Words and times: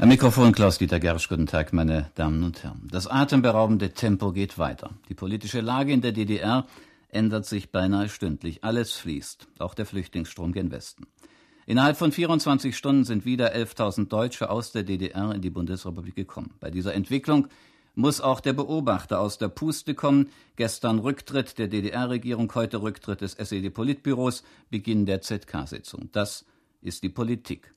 Am 0.00 0.08
Mikrofon 0.08 0.52
Klaus-Dieter 0.52 0.98
Gersch, 0.98 1.28
guten 1.28 1.44
Tag, 1.44 1.74
meine 1.74 2.10
Damen 2.14 2.42
und 2.42 2.62
Herren. 2.62 2.88
Das 2.90 3.06
atemberaubende 3.06 3.90
Tempo 3.90 4.32
geht 4.32 4.56
weiter. 4.56 4.92
Die 5.10 5.14
politische 5.14 5.60
Lage 5.60 5.92
in 5.92 6.00
der 6.00 6.12
DDR 6.12 6.66
ändert 7.10 7.44
sich 7.44 7.70
beinahe 7.70 8.08
stündlich. 8.08 8.64
Alles 8.64 8.92
fließt, 8.92 9.46
auch 9.58 9.74
der 9.74 9.84
Flüchtlingsstrom 9.84 10.52
gen 10.52 10.70
Westen. 10.70 11.06
Innerhalb 11.66 11.98
von 11.98 12.12
24 12.12 12.74
Stunden 12.74 13.04
sind 13.04 13.26
wieder 13.26 13.54
11.000 13.54 14.08
Deutsche 14.08 14.48
aus 14.48 14.72
der 14.72 14.84
DDR 14.84 15.34
in 15.34 15.42
die 15.42 15.50
Bundesrepublik 15.50 16.16
gekommen. 16.16 16.54
Bei 16.60 16.70
dieser 16.70 16.94
Entwicklung 16.94 17.48
muss 17.94 18.22
auch 18.22 18.40
der 18.40 18.54
Beobachter 18.54 19.20
aus 19.20 19.36
der 19.36 19.48
Puste 19.48 19.94
kommen. 19.94 20.30
Gestern 20.56 21.00
Rücktritt 21.00 21.58
der 21.58 21.68
DDR-Regierung, 21.68 22.50
heute 22.54 22.80
Rücktritt 22.80 23.20
des 23.20 23.34
SED-Politbüros, 23.34 24.44
Beginn 24.70 25.04
der 25.04 25.20
ZK-Sitzung. 25.20 26.08
Das 26.12 26.46
ist 26.80 27.02
die 27.02 27.10
Politik. 27.10 27.74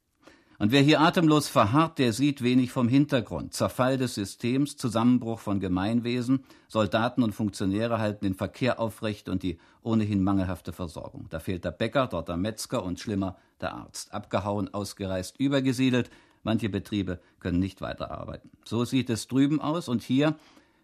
Und 0.59 0.71
wer 0.71 0.81
hier 0.81 1.01
atemlos 1.01 1.47
verharrt, 1.47 1.99
der 1.99 2.13
sieht 2.13 2.43
wenig 2.43 2.71
vom 2.71 2.87
Hintergrund. 2.87 3.53
Zerfall 3.53 3.97
des 3.97 4.15
Systems, 4.15 4.77
Zusammenbruch 4.77 5.39
von 5.39 5.59
Gemeinwesen, 5.59 6.45
Soldaten 6.67 7.23
und 7.23 7.33
Funktionäre 7.33 7.99
halten 7.99 8.25
den 8.25 8.35
Verkehr 8.35 8.79
aufrecht 8.79 9.29
und 9.29 9.43
die 9.43 9.57
ohnehin 9.81 10.23
mangelhafte 10.23 10.71
Versorgung. 10.71 11.27
Da 11.29 11.39
fehlt 11.39 11.65
der 11.65 11.71
Bäcker, 11.71 12.07
dort 12.07 12.29
der 12.29 12.37
Metzger 12.37 12.83
und 12.83 12.99
schlimmer 12.99 13.37
der 13.61 13.73
Arzt. 13.73 14.13
Abgehauen, 14.13 14.73
ausgereist, 14.73 15.39
übergesiedelt. 15.39 16.09
Manche 16.43 16.69
Betriebe 16.69 17.19
können 17.39 17.59
nicht 17.59 17.81
weiterarbeiten. 17.81 18.51
So 18.65 18.85
sieht 18.85 19.09
es 19.09 19.27
drüben 19.27 19.59
aus 19.59 19.87
und 19.87 20.03
hier 20.03 20.35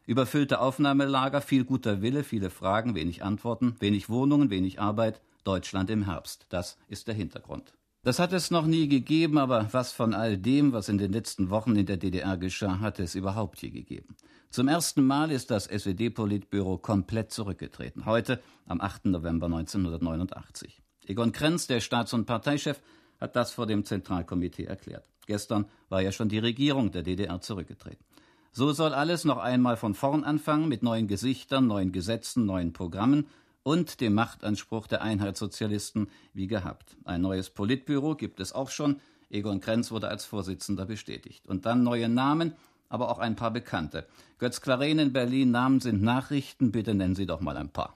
überfüllte 0.05 0.59
Aufnahmelager, 0.59 1.41
viel 1.41 1.63
guter 1.63 2.01
Wille, 2.01 2.23
viele 2.23 2.49
Fragen, 2.49 2.95
wenig 2.95 3.23
Antworten, 3.23 3.76
wenig 3.79 4.09
Wohnungen, 4.09 4.49
wenig 4.49 4.79
Arbeit. 4.79 5.21
Deutschland 5.43 5.90
im 5.90 6.05
Herbst. 6.05 6.45
Das 6.49 6.77
ist 6.90 7.07
der 7.07 7.15
Hintergrund. 7.15 7.73
Das 8.02 8.17
hat 8.17 8.31
es 8.31 8.49
noch 8.49 8.66
nie 8.66 8.88
gegeben, 8.88 9.38
aber 9.38 9.67
was 9.73 9.91
von 9.91 10.13
all 10.13 10.38
dem, 10.38 10.71
was 10.71 10.88
in 10.88 10.98
den 10.98 11.12
letzten 11.12 11.49
Wochen 11.49 11.76
in 11.76 11.85
der 11.85 11.98
DDR 11.98 12.38
geschah, 12.38 12.80
hat 12.80 12.98
es 12.98 13.13
überhaupt 13.13 13.62
je 13.62 13.71
gegeben. 13.71 14.16
Zum 14.49 14.70
ersten 14.70 15.05
Mal 15.05 15.32
ist 15.32 15.51
das 15.51 15.68
SED-Politbüro 15.68 16.77
komplett 16.77 17.34
zurückgetreten. 17.34 18.05
Heute, 18.05 18.40
am 18.65 18.79
8. 18.79 19.07
November 19.07 19.48
1989. 19.48 20.82
Egon 21.07 21.34
Krenz, 21.34 21.68
der 21.68 21.82
Staats- 21.82 22.13
und 22.13 22.26
Parteichef, 22.26 22.82
hat 23.20 23.35
das 23.35 23.51
vor 23.51 23.65
dem 23.65 23.84
Zentralkomitee 23.84 24.63
erklärt. 24.63 25.10
Gestern 25.27 25.66
war 25.90 26.01
ja 26.01 26.13
schon 26.13 26.29
die 26.29 26.40
Regierung 26.40 26.91
der 26.91 27.04
DDR 27.04 27.41
zurückgetreten. 27.41 28.05
So 28.54 28.71
soll 28.71 28.93
alles 28.93 29.26
noch 29.26 29.38
einmal 29.38 29.76
von 29.76 29.93
vorn 29.93 30.23
anfangen, 30.23 30.70
mit 30.70 30.84
neuen 30.84 31.07
Gesichtern, 31.07 31.68
neuen 31.68 31.91
Gesetzen, 31.91 32.45
neuen 32.45 32.71
Programmen 32.71 33.27
und 33.63 34.02
dem 34.02 34.13
Machtanspruch 34.13 34.88
der 34.88 35.02
Einheitssozialisten 35.02 36.10
wie 36.34 36.48
gehabt. 36.48 36.98
Ein 37.05 37.21
neues 37.21 37.49
Politbüro 37.49 38.16
gibt 38.16 38.40
es 38.40 38.54
auch 38.54 38.70
schon. 38.70 38.99
Egon 39.29 39.62
Krenz 39.62 39.91
wurde 39.91 40.07
als 40.07 40.26
Vorsitzender 40.26 40.85
bestätigt. 40.85 41.48
Und 41.48 41.66
dann 41.66 41.84
neue 41.84 42.10
Namen, 42.10 42.55
aber 42.90 43.10
auch 43.10 43.20
ein 43.20 43.35
paar 43.35 43.51
Bekannte. 43.51 44.07
Götz 44.40 44.62
Klaren 44.62 44.99
in 44.99 45.13
Berlin, 45.13 45.51
Namen 45.51 45.79
sind 45.79 46.01
Nachrichten. 46.01 46.71
Bitte 46.71 46.96
nennen 46.96 47.16
Sie 47.16 47.27
doch 47.27 47.41
mal 47.41 47.57
ein 47.57 47.70
paar. 47.70 47.96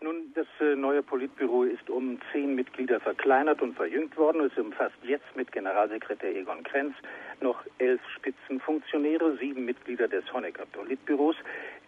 Nun, 0.00 0.32
das 0.34 0.46
äh, 0.60 0.74
neue 0.74 1.02
Politbüro 1.02 1.62
ist 1.62 1.88
um 1.88 2.18
zehn 2.32 2.54
Mitglieder 2.54 2.98
verkleinert 3.00 3.62
und 3.62 3.76
verjüngt 3.76 4.16
worden. 4.16 4.40
Es 4.42 4.58
umfasst 4.58 4.96
jetzt 5.04 5.36
mit 5.36 5.52
Generalsekretär 5.52 6.34
Egon 6.34 6.62
Krenz 6.64 6.94
noch 7.40 7.64
elf 7.78 8.00
Spitzenfunktionäre, 8.16 9.36
sieben 9.38 9.64
Mitglieder 9.64 10.08
des 10.08 10.24
Honecker 10.32 10.66
Politbüros, 10.66 11.36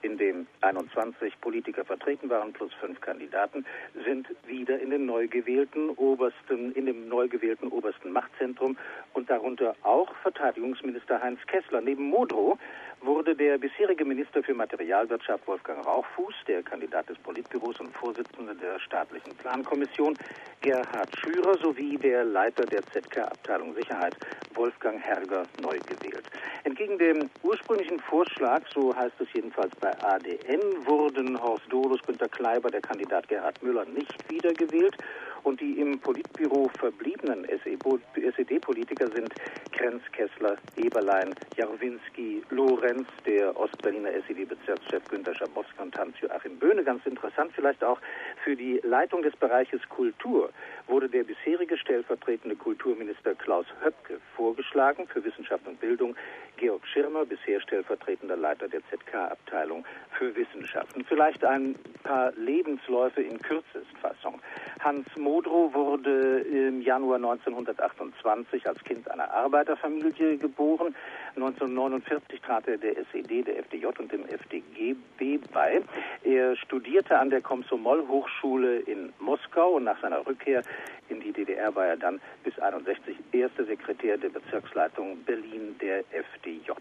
in 0.05 0.19
dem 0.19 0.47
21 0.61 1.41
Politiker 1.41 1.85
vertreten 1.85 2.29
waren, 2.29 2.53
plus 2.53 2.73
fünf 2.75 3.01
Kandidaten, 3.01 3.65
sind 4.05 4.29
wieder 4.47 4.79
in 4.79 4.91
den 4.91 5.07
neu 5.07 5.27
gewählten 5.27 5.91
obersten, 5.91 6.73
in 6.73 6.87
dem 6.87 7.09
neu 7.09 7.27
gewählten 7.29 7.69
obersten 7.69 8.13
Machtzentrum 8.13 8.77
und 9.15 9.31
darunter 9.31 9.75
auch 9.83 10.15
Verteidigungsminister 10.17 11.23
Heinz 11.23 11.41
Kessler. 11.47 11.81
Neben 11.81 12.11
Modrow 12.11 12.59
wurde 13.05 13.35
der 13.35 13.59
bisherige 13.59 14.05
Minister 14.05 14.43
für 14.43 14.55
Materialwirtschaft 14.55 15.47
Wolfgang 15.47 15.85
Rauchfuß, 15.87 16.35
der 16.49 16.63
Kandidat 16.63 17.09
des 17.09 17.19
Politbüros 17.19 17.79
und 17.81 17.95
Vorsitzende 17.95 18.55
der 18.55 18.79
staatlichen 18.81 19.35
Plankommission, 19.37 20.17
Gerhard 20.61 21.15
Schürer 21.19 21.57
sowie 21.59 21.97
der 21.99 22.25
Leiter 22.25 22.65
der 22.65 22.83
ZK-Abteilung 22.83 23.75
Sicherheit 23.75 24.17
Wolfgang 24.55 24.99
Herger 25.03 25.45
neu 25.61 25.79
gewählt. 25.81 26.25
Entgegen 26.65 26.99
dem 26.99 27.29
ursprünglichen 27.43 28.01
Vorschlag, 28.01 28.63
so 28.73 28.95
heißt 28.95 29.21
es 29.21 29.29
jedenfalls 29.35 29.75
bei 29.77 29.91
ADN, 30.03 30.87
wurden 30.87 31.41
Horst 31.43 31.71
Dolus, 31.71 32.03
Günter 32.03 32.29
Kleiber, 32.29 32.71
der 32.71 32.81
Kandidat 32.81 33.29
Gerhard 33.29 33.63
Müller 33.63 33.85
nicht 33.85 34.31
wiedergewählt 34.31 34.97
und 35.45 35.61
die 35.61 35.79
im 35.81 36.01
Politbüro 36.01 36.69
verbliebenen 36.79 37.45
SED-Politiker 37.45 39.09
sind 39.11 39.33
Krenz, 39.73 40.03
Kessler, 40.13 40.57
Eberlein, 40.77 41.35
Jarowinski, 41.57 42.43
Lorenz, 42.51 43.07
der 43.27 43.57
Ostberliner 43.59 44.11
SED-Bezirkschef 44.13 45.05
Günter 45.09 45.35
Schabowski 45.35 45.81
und 45.81 45.97
Hans-Joachim 45.97 46.59
Böhne. 46.59 46.83
Ganz 46.83 47.05
interessant 47.07 47.53
vielleicht 47.55 47.85
auch 47.85 48.01
für 48.43 48.57
die 48.57 48.81
Leitung 48.83 49.23
des 49.23 49.37
Bereiches 49.37 49.81
Kultur 49.89 50.51
wurde 50.87 51.09
der 51.09 51.25
bisherige 51.25 51.77
stellvertretende 51.79 52.57
Kulturminister 52.57 53.35
Klaus 53.35 53.67
Höpke 53.83 54.21
vorgeschlagen, 54.37 55.07
für 55.09 55.25
Wissenschaft 55.25 55.67
und 55.67 55.81
Bildung 55.81 56.17
Georg 56.57 56.87
Schirmer, 56.87 57.25
bisher 57.25 57.61
stellvertretender 57.61 58.37
Leiter 58.37 58.69
der 58.69 58.81
ZK-Abteilung 58.91 59.85
für 60.17 60.35
Wissenschaften. 60.37 61.05
Vielleicht 61.05 61.45
ein 61.45 61.75
paar 62.03 62.33
Lebensläufe 62.33 63.23
in 63.23 63.41
Kürzestfassung. 63.41 64.41
Hans 64.85 65.07
Modrow 65.17 65.73
wurde 65.73 66.41
im 66.41 66.83
Januar 66.83 67.17
1928 67.17 68.69
als 68.69 68.85
Kind 68.85 69.11
einer 69.11 69.33
Arbeiterfamilie 69.33 70.37
geboren. 70.37 70.95
1949 71.37 72.43
trat 72.43 72.69
er 72.69 72.77
der 72.77 72.99
SED, 72.99 73.47
der 73.47 73.61
FDJ 73.61 73.87
und 73.99 74.13
dem 74.13 74.27
FDGB 74.27 75.39
bei. 75.55 75.81
Er 76.23 76.55
studierte 76.57 77.19
an 77.19 77.31
der 77.31 77.41
Komsomol-Hochschule 77.41 78.81
in 78.81 79.15
Moskau 79.21 79.77
und 79.77 79.85
nach 79.85 79.99
seiner 80.03 80.27
Rückkehr 80.27 80.63
in 81.09 81.21
die 81.21 81.33
DDR 81.33 81.75
war 81.75 81.87
er 81.87 81.97
dann 81.97 82.21
bis 82.43 82.59
61 82.59 83.17
erster 83.33 83.65
Sekretär 83.65 84.19
der 84.19 84.29
Bezirksleitung 84.29 85.17
Berlin 85.25 85.77
der 85.81 86.01
FDJ. 86.11 86.73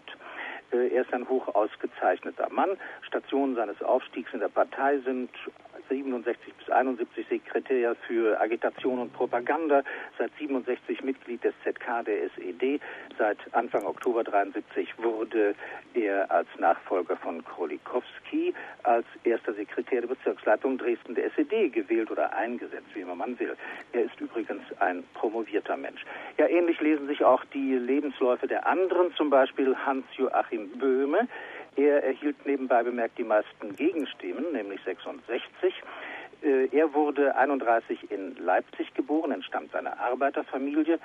Äh, 0.72 0.88
er 0.94 1.02
ist 1.02 1.12
ein 1.14 1.28
hoch 1.28 1.48
ausgezeichneter 1.54 2.50
Mann. 2.50 2.70
Stationen 3.02 3.54
seines 3.54 3.80
Aufstiegs 3.82 4.32
in 4.32 4.40
der 4.40 4.48
Partei 4.48 4.98
sind 4.98 5.30
67 5.88 6.54
bis 6.54 6.70
71 6.70 7.26
Sekretär 7.28 7.94
für 8.06 8.40
Agitation 8.40 8.98
und 8.98 9.12
Propaganda, 9.12 9.82
seit 10.18 10.30
67 10.38 11.02
Mitglied 11.02 11.42
des 11.44 11.54
ZK 11.64 12.04
der 12.04 12.24
SED. 12.24 12.80
Seit 13.18 13.38
Anfang 13.52 13.84
Oktober 13.84 14.24
73 14.24 14.98
wurde 14.98 15.54
er 15.94 16.30
als 16.30 16.48
Nachfolger 16.58 17.16
von 17.16 17.44
Krolikowski 17.44 18.54
als 18.82 19.06
erster 19.24 19.54
Sekretär 19.54 20.00
der 20.00 20.08
Bezirksleitung 20.08 20.78
Dresden 20.78 21.14
der 21.14 21.26
SED 21.26 21.70
gewählt 21.70 22.10
oder 22.10 22.34
eingesetzt, 22.34 22.88
wie 22.94 23.00
immer 23.00 23.14
man 23.14 23.38
will. 23.38 23.56
Er 23.92 24.04
ist 24.04 24.20
übrigens 24.20 24.62
ein 24.80 25.04
promovierter 25.14 25.76
Mensch. 25.76 26.04
Ja, 26.38 26.46
ähnlich 26.46 26.80
lesen 26.80 27.06
sich 27.06 27.24
auch 27.24 27.44
die 27.46 27.74
Lebensläufe 27.74 28.46
der 28.46 28.66
anderen, 28.66 29.14
zum 29.14 29.30
Beispiel 29.30 29.76
Hans-Joachim 29.76 30.68
Böhme. 30.78 31.28
Er 31.76 32.04
erhielt 32.04 32.46
nebenbei 32.46 32.82
bemerkt 32.82 33.18
die 33.18 33.24
meisten 33.24 33.74
Gegenstimmen, 33.76 34.52
nämlich 34.52 34.80
66. 34.84 35.74
Äh, 36.42 36.68
er 36.76 36.92
wurde 36.94 37.34
31 37.36 38.10
in 38.10 38.36
Leipzig 38.36 38.92
geboren, 38.94 39.32
entstammt 39.32 39.74
einer 39.74 39.98
Arbeiterfamilie. 39.98 40.98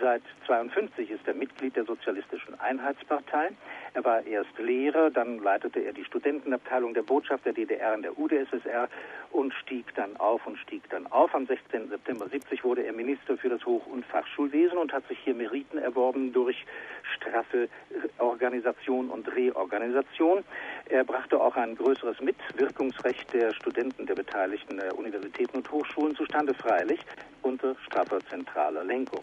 Seit 0.00 0.22
52 0.46 1.10
ist 1.10 1.28
er 1.28 1.34
Mitglied 1.34 1.76
der 1.76 1.84
Sozialistischen 1.84 2.58
Einheitspartei. 2.58 3.50
Er 3.92 4.04
war 4.04 4.24
erst 4.24 4.58
Lehrer, 4.58 5.10
dann 5.10 5.38
leitete 5.40 5.80
er 5.80 5.92
die 5.92 6.04
Studentenabteilung 6.04 6.94
der 6.94 7.02
Botschaft 7.02 7.44
der 7.44 7.52
DDR 7.52 7.92
in 7.94 8.02
der 8.02 8.18
UdSSR 8.18 8.88
und 9.30 9.52
stieg 9.52 9.94
dann 9.96 10.16
auf 10.16 10.46
und 10.46 10.56
stieg 10.58 10.88
dann 10.88 11.06
auf. 11.08 11.34
Am 11.34 11.46
16. 11.46 11.90
September 11.90 12.28
70 12.28 12.64
wurde 12.64 12.82
er 12.82 12.94
Minister 12.94 13.36
für 13.36 13.50
das 13.50 13.64
Hoch- 13.66 13.86
und 13.86 14.06
Fachschulwesen 14.06 14.78
und 14.78 14.92
hat 14.92 15.06
sich 15.06 15.18
hier 15.18 15.34
Meriten 15.34 15.76
erworben 15.76 16.32
durch 16.32 16.64
straffe 17.16 17.68
Organisation 18.18 19.10
und 19.10 19.30
Reorganisation. 19.34 20.44
Er 20.88 21.04
brachte 21.04 21.38
auch 21.38 21.56
ein 21.56 21.76
größeres 21.76 22.20
Mitwirkungsrecht 22.20 23.32
der 23.34 23.52
Studenten 23.52 24.06
der 24.06 24.14
beteiligten 24.14 24.80
Universitäten 24.96 25.58
und 25.58 25.70
Hochschulen 25.70 26.16
zustande, 26.16 26.54
freilich 26.54 27.00
unter 27.42 27.74
straffer 27.86 28.20
zentraler 28.28 28.84
Lenkung. 28.84 29.22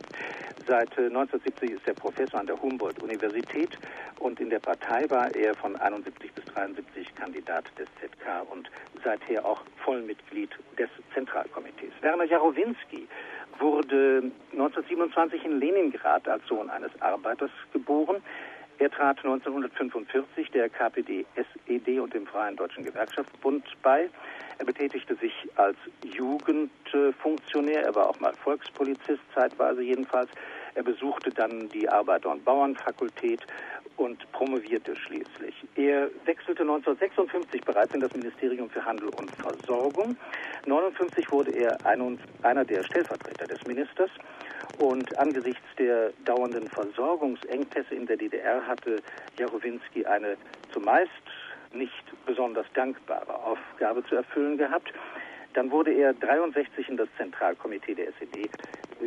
Seit 0.67 0.89
1970 0.97 1.71
ist 1.71 1.87
er 1.87 1.93
Professor 1.93 2.39
an 2.39 2.47
der 2.47 2.61
Humboldt-Universität 2.61 3.77
und 4.19 4.39
in 4.39 4.49
der 4.49 4.59
Partei 4.59 5.09
war 5.09 5.33
er 5.33 5.55
von 5.55 5.75
71 5.75 6.33
bis 6.33 6.45
73 6.45 7.15
Kandidat 7.15 7.65
des 7.77 7.87
ZK 8.01 8.51
und 8.51 8.69
seither 9.03 9.45
auch 9.45 9.61
Vollmitglied 9.77 10.49
des 10.77 10.89
Zentralkomitees. 11.13 11.93
Werner 12.01 12.25
Jarowinski 12.25 13.07
wurde 13.59 14.31
1927 14.51 15.45
in 15.45 15.59
Leningrad 15.59 16.27
als 16.27 16.45
Sohn 16.47 16.69
eines 16.69 16.91
Arbeiters 17.01 17.51
geboren. 17.71 18.21
Er 18.79 18.91
trat 18.91 19.17
1945 19.17 20.51
der 20.51 20.69
KPD 20.69 21.25
SED 21.35 21.99
und 21.99 22.13
dem 22.13 22.27
Freien 22.27 22.55
Deutschen 22.55 22.85
Gewerkschaftsbund 22.85 23.65
bei. 23.81 24.07
Er 24.59 24.65
betätigte 24.65 25.15
sich 25.15 25.33
als 25.55 25.77
Jugendfunktionär. 26.03 27.83
Er 27.83 27.95
war 27.95 28.09
auch 28.09 28.19
mal 28.19 28.33
Volkspolizist, 28.33 29.21
zeitweise 29.33 29.81
jedenfalls. 29.81 30.29
Er 30.75 30.83
besuchte 30.83 31.31
dann 31.31 31.69
die 31.69 31.89
Arbeiter- 31.89 32.29
und 32.29 32.45
Bauernfakultät 32.45 33.41
und 33.97 34.31
promovierte 34.31 34.95
schließlich. 34.95 35.55
Er 35.75 36.09
wechselte 36.25 36.61
1956 36.61 37.61
bereits 37.61 37.95
in 37.95 37.99
das 37.99 38.13
Ministerium 38.13 38.69
für 38.69 38.85
Handel 38.85 39.09
und 39.09 39.31
Versorgung. 39.31 40.15
1959 40.65 41.31
wurde 41.31 41.51
er 41.51 41.77
einer 42.43 42.63
der 42.63 42.83
Stellvertreter 42.83 43.47
des 43.47 43.65
Ministers 43.65 44.11
und 44.77 45.17
angesichts 45.17 45.65
der 45.77 46.11
dauernden 46.25 46.69
Versorgungsengpässe 46.69 47.95
in 47.95 48.05
der 48.05 48.17
DDR 48.17 48.65
hatte 48.65 49.01
Jarowinski 49.37 50.05
eine 50.05 50.37
zumeist 50.71 51.11
nicht 51.73 52.25
besonders 52.25 52.65
dankbare 52.73 53.35
Aufgabe 53.43 54.03
zu 54.05 54.15
erfüllen 54.15 54.57
gehabt. 54.57 54.93
Dann 55.53 55.71
wurde 55.71 55.91
er 55.91 56.13
63 56.13 56.89
in 56.89 56.97
das 56.97 57.09
Zentralkomitee 57.17 57.95
der 57.95 58.09
SED 58.09 58.49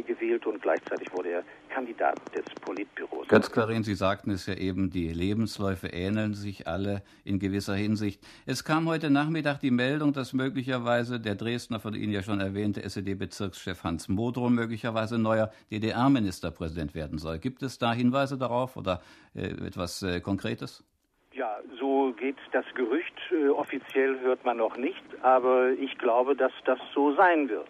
gewählt 0.07 0.47
und 0.47 0.61
gleichzeitig 0.63 1.13
wurde 1.13 1.31
er 1.31 1.45
Kandidat 1.69 2.19
des 2.35 2.45
Politbüros. 2.61 3.29
Götz 3.29 3.51
Klarin, 3.51 3.83
Sie 3.83 3.95
sagten 3.95 4.31
es 4.31 4.47
ja 4.47 4.55
eben, 4.55 4.91
die 4.91 5.13
Lebensläufe 5.13 5.89
ähneln 5.89 6.35
sich 6.35 6.67
alle 6.67 7.03
in 7.25 7.39
gewisser 7.39 7.75
Hinsicht. 7.75 8.23
Es 8.47 8.65
kam 8.65 8.89
heute 8.89 9.11
Nachmittag 9.11 9.61
die 9.61 9.71
Meldung, 9.71 10.13
dass 10.13 10.33
möglicherweise 10.33 11.21
der 11.21 11.35
Dresdner 11.35 11.81
von 11.81 11.95
Ihnen 11.95 12.13
ja 12.13 12.23
schon 12.23 12.41
erwähnte 12.41 12.83
SED-Bezirkschef 12.83 13.85
Hans 13.85 14.09
Modrow 14.09 14.51
möglicherweise 14.51 15.19
neuer 15.19 15.51
DDR-Ministerpräsident 15.71 16.95
werden 16.95 17.19
soll. 17.19 17.39
Gibt 17.39 17.63
es 17.63 17.79
da 17.79 17.93
Hinweise 17.93 18.37
darauf 18.39 18.77
oder 18.77 19.01
äh, 19.35 19.49
etwas 19.67 20.03
äh, 20.03 20.21
Konkretes? 20.21 20.85
Ja, 21.33 21.59
so 21.79 22.13
geht 22.19 22.37
das 22.53 22.65
Gerücht. 22.75 23.15
Äh, 23.31 23.49
offiziell 23.49 24.19
hört 24.21 24.45
man 24.45 24.57
noch 24.57 24.77
nicht, 24.77 25.03
aber 25.23 25.71
ich 25.71 25.97
glaube, 25.99 26.35
dass 26.35 26.53
das 26.65 26.79
so 26.93 27.15
sein 27.15 27.49
wird. 27.49 27.69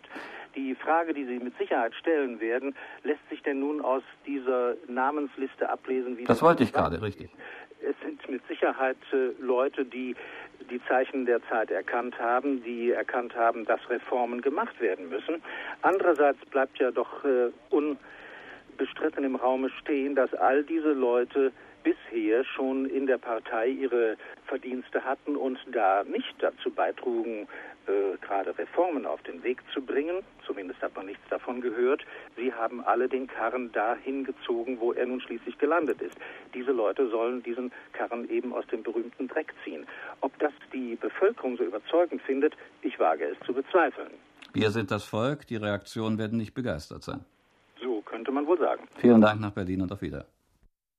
Die 0.54 0.74
Frage, 0.74 1.14
die 1.14 1.24
Sie 1.24 1.38
mit 1.38 1.56
Sicherheit 1.58 1.94
stellen 1.94 2.40
werden, 2.40 2.74
lässt 3.04 3.28
sich 3.28 3.42
denn 3.42 3.60
nun 3.60 3.80
aus 3.80 4.02
dieser 4.26 4.74
Namensliste 4.88 5.68
ablesen? 5.68 6.18
Wie 6.18 6.24
das, 6.24 6.38
das 6.38 6.42
wollte 6.42 6.64
ich 6.64 6.72
gerade, 6.72 7.00
richtig. 7.00 7.30
Es 7.80 7.94
sind 8.04 8.28
mit 8.28 8.46
Sicherheit 8.46 8.98
äh, 9.12 9.30
Leute, 9.40 9.84
die 9.84 10.14
die 10.70 10.80
Zeichen 10.86 11.24
der 11.24 11.42
Zeit 11.48 11.70
erkannt 11.70 12.18
haben, 12.18 12.62
die 12.62 12.90
erkannt 12.90 13.34
haben, 13.34 13.64
dass 13.64 13.80
Reformen 13.88 14.42
gemacht 14.42 14.80
werden 14.80 15.08
müssen. 15.08 15.42
Andererseits 15.82 16.38
bleibt 16.46 16.78
ja 16.78 16.90
doch 16.90 17.24
äh, 17.24 17.50
unbestritten 17.70 19.24
im 19.24 19.36
Raume 19.36 19.70
stehen, 19.80 20.14
dass 20.14 20.32
all 20.34 20.62
diese 20.62 20.92
Leute 20.92 21.52
bisher 21.82 22.44
schon 22.44 22.86
in 22.86 23.06
der 23.06 23.18
Partei 23.18 23.68
ihre 23.68 24.16
Verdienste 24.46 25.04
hatten 25.04 25.36
und 25.36 25.58
da 25.72 26.04
nicht 26.04 26.34
dazu 26.38 26.70
beitrugen, 26.70 27.48
äh, 27.86 28.16
gerade 28.20 28.56
Reformen 28.56 29.06
auf 29.06 29.22
den 29.22 29.42
Weg 29.42 29.62
zu 29.72 29.80
bringen. 29.80 30.22
Zumindest 30.46 30.80
hat 30.82 30.94
man 30.96 31.06
nichts 31.06 31.22
davon 31.30 31.60
gehört. 31.60 32.04
Sie 32.36 32.52
haben 32.52 32.84
alle 32.84 33.08
den 33.08 33.26
Karren 33.26 33.72
dahin 33.72 34.24
gezogen, 34.24 34.78
wo 34.80 34.92
er 34.92 35.06
nun 35.06 35.20
schließlich 35.20 35.58
gelandet 35.58 36.00
ist. 36.02 36.16
Diese 36.54 36.72
Leute 36.72 37.08
sollen 37.08 37.42
diesen 37.42 37.72
Karren 37.92 38.28
eben 38.28 38.52
aus 38.52 38.66
dem 38.66 38.82
berühmten 38.82 39.28
Dreck 39.28 39.52
ziehen. 39.64 39.86
Ob 40.20 40.38
das 40.38 40.52
die 40.72 40.96
Bevölkerung 40.96 41.56
so 41.56 41.64
überzeugend 41.64 42.22
findet, 42.22 42.54
ich 42.82 42.98
wage 42.98 43.24
es 43.24 43.46
zu 43.46 43.52
bezweifeln. 43.52 44.10
Wir 44.52 44.70
sind 44.70 44.90
das 44.90 45.04
Volk, 45.04 45.46
die 45.46 45.56
Reaktionen 45.56 46.18
werden 46.18 46.38
nicht 46.38 46.54
begeistert 46.54 47.02
sein. 47.02 47.24
So 47.80 48.02
könnte 48.02 48.32
man 48.32 48.46
wohl 48.46 48.58
sagen. 48.58 48.82
Vielen 48.98 49.20
Dank 49.20 49.40
nach 49.40 49.52
Berlin 49.52 49.82
und 49.82 49.92
auf 49.92 50.02
Wiedersehen. 50.02 50.39